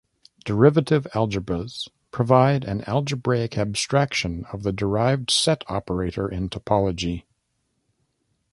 [0.45, 7.23] Derivative algebras provide an algebraic abstraction of the derived set operator in topology.